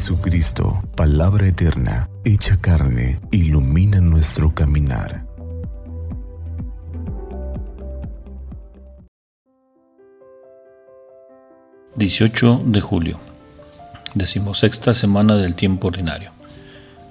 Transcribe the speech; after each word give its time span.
Jesucristo, 0.00 0.82
palabra 0.96 1.46
eterna, 1.46 2.08
hecha 2.24 2.56
carne, 2.56 3.20
ilumina 3.30 4.00
nuestro 4.00 4.54
caminar. 4.54 5.26
...18 11.96 12.62
de 12.64 12.80
julio... 12.80 13.20
...decimosexta 14.14 14.94
semana 14.94 15.36
del 15.36 15.54
tiempo 15.54 15.88
ordinario... 15.88 16.32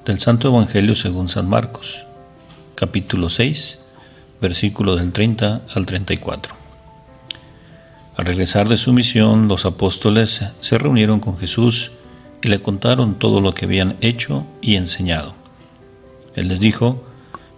...del 0.04 0.18
Santo 0.18 0.48
Evangelio 0.48 0.96
según 0.96 1.30
San 1.30 1.48
Marcos... 1.48 2.08
...capítulo 2.74 3.30
6... 3.30 3.78
...versículo 4.42 4.96
del 4.96 5.12
30 5.12 5.62
al 5.76 5.86
34... 5.86 6.56
Al 8.18 8.26
regresar 8.26 8.68
de 8.68 8.78
su 8.78 8.94
misión, 8.94 9.48
los 9.48 9.66
apóstoles 9.66 10.44
se 10.60 10.78
reunieron 10.80 11.20
con 11.20 11.38
Jesús 11.38 11.92
y 12.42 12.48
le 12.48 12.62
contaron 12.62 13.16
todo 13.16 13.42
lo 13.42 13.54
que 13.54 13.66
habían 13.66 13.96
hecho 14.02 14.46
y 14.62 14.76
enseñado. 14.76 15.34
Él 16.36 16.48
les 16.48 16.60
dijo, 16.60 17.04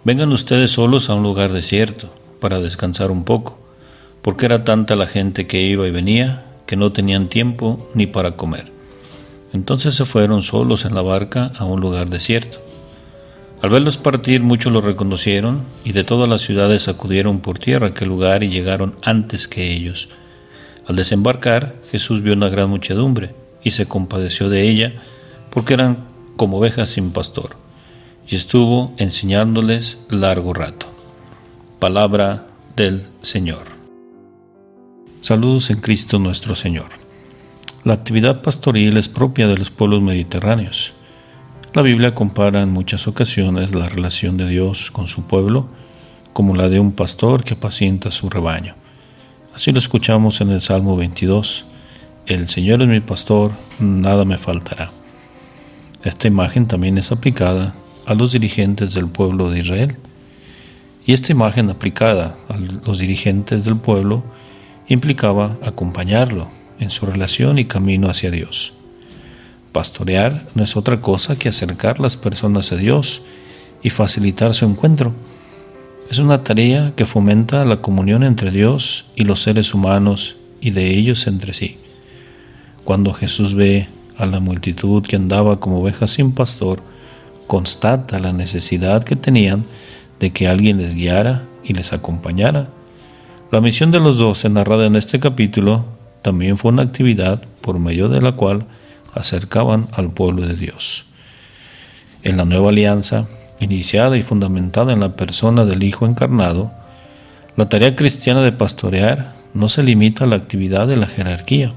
vengan 0.04 0.32
ustedes 0.32 0.72
solos 0.72 1.08
a 1.08 1.14
un 1.14 1.22
lugar 1.22 1.52
desierto 1.52 2.10
para 2.40 2.58
descansar 2.58 3.10
un 3.10 3.24
poco, 3.24 3.58
porque 4.22 4.46
era 4.46 4.64
tanta 4.64 4.96
la 4.96 5.06
gente 5.06 5.46
que 5.46 5.62
iba 5.62 5.86
y 5.86 5.90
venía 5.90 6.44
que 6.66 6.76
no 6.76 6.92
tenían 6.92 7.28
tiempo 7.28 7.88
ni 7.94 8.06
para 8.06 8.36
comer. 8.36 8.72
Entonces 9.52 9.94
se 9.94 10.04
fueron 10.04 10.42
solos 10.42 10.84
en 10.84 10.94
la 10.94 11.02
barca 11.02 11.52
a 11.58 11.64
un 11.64 11.80
lugar 11.80 12.08
desierto. 12.08 12.58
Al 13.60 13.70
verlos 13.70 13.96
partir 13.96 14.42
muchos 14.42 14.72
los 14.72 14.82
reconocieron 14.82 15.62
y 15.84 15.92
de 15.92 16.02
todas 16.02 16.28
las 16.28 16.40
ciudades 16.40 16.88
acudieron 16.88 17.40
por 17.40 17.58
tierra 17.58 17.86
a 17.86 17.90
aquel 17.90 18.08
lugar 18.08 18.42
y 18.42 18.48
llegaron 18.48 18.96
antes 19.02 19.46
que 19.46 19.72
ellos. 19.72 20.08
Al 20.88 20.96
desembarcar 20.96 21.76
Jesús 21.92 22.22
vio 22.22 22.32
una 22.32 22.48
gran 22.48 22.70
muchedumbre 22.70 23.41
y 23.64 23.72
se 23.72 23.86
compadeció 23.86 24.48
de 24.48 24.68
ella, 24.68 24.94
porque 25.50 25.74
eran 25.74 26.04
como 26.36 26.58
ovejas 26.58 26.90
sin 26.90 27.12
pastor, 27.12 27.56
y 28.28 28.36
estuvo 28.36 28.92
enseñándoles 28.96 30.04
largo 30.08 30.54
rato. 30.54 30.86
Palabra 31.78 32.46
del 32.76 33.06
Señor. 33.22 33.64
Saludos 35.20 35.70
en 35.70 35.80
Cristo 35.80 36.18
nuestro 36.18 36.56
Señor. 36.56 36.86
La 37.84 37.94
actividad 37.94 38.42
pastoril 38.42 38.96
es 38.96 39.08
propia 39.08 39.48
de 39.48 39.56
los 39.56 39.70
pueblos 39.70 40.02
mediterráneos. 40.02 40.94
La 41.74 41.82
Biblia 41.82 42.14
compara 42.14 42.62
en 42.62 42.70
muchas 42.70 43.08
ocasiones 43.08 43.74
la 43.74 43.88
relación 43.88 44.36
de 44.36 44.46
Dios 44.46 44.90
con 44.90 45.08
su 45.08 45.22
pueblo 45.22 45.68
como 46.32 46.56
la 46.56 46.68
de 46.68 46.80
un 46.80 46.92
pastor 46.92 47.44
que 47.44 47.54
apacienta 47.54 48.10
su 48.10 48.30
rebaño. 48.30 48.74
Así 49.54 49.72
lo 49.72 49.78
escuchamos 49.78 50.40
en 50.40 50.50
el 50.50 50.60
Salmo 50.60 50.96
22, 50.96 51.66
el 52.26 52.48
Señor 52.48 52.82
es 52.82 52.88
mi 52.88 53.00
pastor, 53.00 53.52
nada 53.80 54.24
me 54.24 54.38
faltará. 54.38 54.90
Esta 56.04 56.28
imagen 56.28 56.66
también 56.66 56.98
es 56.98 57.10
aplicada 57.12 57.74
a 58.06 58.14
los 58.14 58.32
dirigentes 58.32 58.94
del 58.94 59.08
pueblo 59.08 59.50
de 59.50 59.60
Israel. 59.60 59.96
Y 61.04 61.12
esta 61.12 61.32
imagen 61.32 61.68
aplicada 61.70 62.36
a 62.48 62.56
los 62.86 62.98
dirigentes 62.98 63.64
del 63.64 63.76
pueblo 63.76 64.22
implicaba 64.88 65.56
acompañarlo 65.62 66.48
en 66.78 66.90
su 66.90 67.06
relación 67.06 67.58
y 67.58 67.64
camino 67.64 68.08
hacia 68.08 68.30
Dios. 68.30 68.72
Pastorear 69.72 70.46
no 70.54 70.62
es 70.62 70.76
otra 70.76 71.00
cosa 71.00 71.36
que 71.36 71.48
acercar 71.48 71.98
las 71.98 72.16
personas 72.16 72.72
a 72.72 72.76
Dios 72.76 73.22
y 73.82 73.90
facilitar 73.90 74.54
su 74.54 74.64
encuentro. 74.64 75.14
Es 76.10 76.18
una 76.18 76.44
tarea 76.44 76.92
que 76.94 77.04
fomenta 77.04 77.64
la 77.64 77.80
comunión 77.80 78.22
entre 78.22 78.50
Dios 78.50 79.06
y 79.16 79.24
los 79.24 79.42
seres 79.42 79.74
humanos 79.74 80.36
y 80.60 80.70
de 80.70 80.90
ellos 80.90 81.26
entre 81.26 81.52
sí. 81.52 81.78
Cuando 82.84 83.12
Jesús 83.12 83.54
ve 83.54 83.88
a 84.16 84.26
la 84.26 84.40
multitud 84.40 85.02
que 85.02 85.16
andaba 85.16 85.60
como 85.60 85.80
ovejas 85.80 86.12
sin 86.12 86.32
pastor, 86.32 86.82
constata 87.46 88.18
la 88.18 88.32
necesidad 88.32 89.04
que 89.04 89.16
tenían 89.16 89.64
de 90.20 90.30
que 90.30 90.48
alguien 90.48 90.78
les 90.78 90.94
guiara 90.94 91.42
y 91.64 91.74
les 91.74 91.92
acompañara. 91.92 92.68
La 93.50 93.60
misión 93.60 93.90
de 93.90 94.00
los 94.00 94.18
doce 94.18 94.48
narrada 94.48 94.86
en 94.86 94.96
este 94.96 95.20
capítulo 95.20 95.84
también 96.22 96.56
fue 96.56 96.70
una 96.70 96.82
actividad 96.82 97.42
por 97.60 97.78
medio 97.78 98.08
de 98.08 98.20
la 98.20 98.32
cual 98.32 98.66
acercaban 99.14 99.86
al 99.92 100.10
pueblo 100.10 100.46
de 100.46 100.54
Dios. 100.54 101.04
En 102.22 102.36
la 102.36 102.44
nueva 102.44 102.70
alianza, 102.70 103.26
iniciada 103.60 104.16
y 104.16 104.22
fundamentada 104.22 104.92
en 104.92 105.00
la 105.00 105.16
persona 105.16 105.64
del 105.64 105.82
Hijo 105.82 106.06
encarnado, 106.06 106.72
la 107.56 107.68
tarea 107.68 107.94
cristiana 107.94 108.42
de 108.42 108.52
pastorear 108.52 109.34
no 109.54 109.68
se 109.68 109.82
limita 109.82 110.24
a 110.24 110.26
la 110.26 110.36
actividad 110.36 110.86
de 110.86 110.96
la 110.96 111.06
jerarquía, 111.06 111.74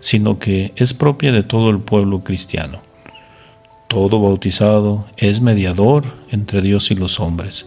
sino 0.00 0.38
que 0.38 0.72
es 0.76 0.94
propia 0.94 1.30
de 1.32 1.42
todo 1.42 1.70
el 1.70 1.80
pueblo 1.80 2.24
cristiano. 2.24 2.82
Todo 3.88 4.20
bautizado 4.20 5.06
es 5.16 5.40
mediador 5.40 6.04
entre 6.30 6.62
Dios 6.62 6.90
y 6.90 6.94
los 6.94 7.20
hombres, 7.20 7.66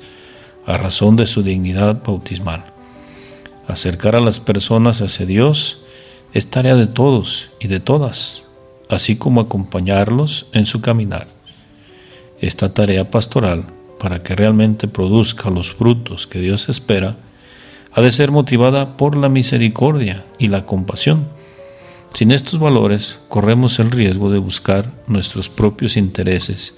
a 0.66 0.78
razón 0.78 1.16
de 1.16 1.26
su 1.26 1.44
dignidad 1.44 2.02
bautismal. 2.04 2.66
Acercar 3.68 4.16
a 4.16 4.22
las 4.22 4.40
personas 4.40 5.02
hacia 5.02 5.26
Dios 5.26 5.84
es 6.34 6.50
tarea 6.50 6.76
de 6.76 6.88
todos 6.88 7.52
y 7.60 7.68
de 7.68 7.80
todas, 7.80 8.48
así 8.90 9.16
como 9.16 9.42
acompañarlos 9.42 10.48
en 10.54 10.66
su 10.66 10.82
caminar. 10.82 11.28
Esta 12.42 12.74
tarea 12.74 13.12
pastoral, 13.12 13.66
para 14.00 14.22
que 14.24 14.36
realmente 14.36 14.88
produzca 14.88 15.50
los 15.50 15.74
frutos 15.74 16.28
que 16.28 16.40
Dios 16.40 16.68
espera, 16.68 17.16
ha 17.94 18.02
de 18.02 18.12
ser 18.12 18.32
motivada 18.32 18.98
por 18.98 19.16
la 19.16 19.30
misericordia 19.30 20.26
y 20.40 20.48
la 20.48 20.66
compasión 20.66 21.28
sin 22.14 22.32
estos 22.32 22.60
valores, 22.60 23.20
corremos 23.28 23.80
el 23.80 23.90
riesgo 23.90 24.30
de 24.30 24.38
buscar 24.38 24.92
nuestros 25.08 25.50
propios 25.50 25.98
intereses 25.98 26.76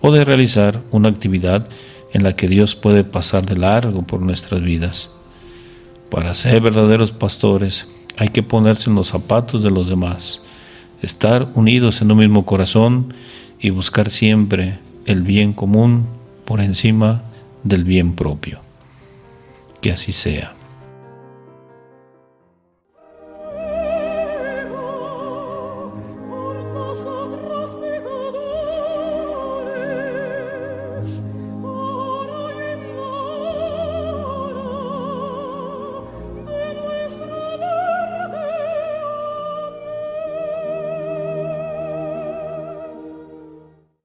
o 0.00 0.10
de 0.10 0.24
realizar 0.24 0.82
una 0.90 1.08
actividad 1.08 1.68
en 2.12 2.24
la 2.24 2.34
que 2.34 2.48
Dios 2.48 2.74
puede 2.74 3.04
pasar 3.04 3.46
de 3.46 3.56
largo 3.56 4.02
por 4.02 4.20
nuestras 4.22 4.60
vidas. 4.62 5.12
Para 6.10 6.34
ser 6.34 6.60
verdaderos 6.60 7.12
pastores 7.12 7.86
hay 8.16 8.28
que 8.28 8.42
ponerse 8.42 8.90
en 8.90 8.96
los 8.96 9.08
zapatos 9.08 9.62
de 9.62 9.70
los 9.70 9.88
demás, 9.88 10.42
estar 11.00 11.48
unidos 11.54 12.02
en 12.02 12.10
un 12.10 12.18
mismo 12.18 12.44
corazón 12.44 13.14
y 13.60 13.70
buscar 13.70 14.10
siempre 14.10 14.80
el 15.04 15.22
bien 15.22 15.52
común 15.52 16.06
por 16.44 16.60
encima 16.60 17.22
del 17.62 17.84
bien 17.84 18.14
propio. 18.14 18.60
Que 19.80 19.92
así 19.92 20.10
sea. 20.10 20.55